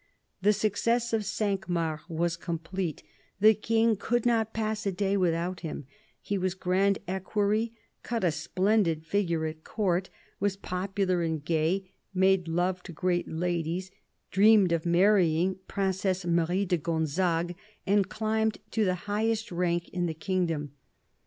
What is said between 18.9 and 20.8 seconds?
highest rank in the kingdom.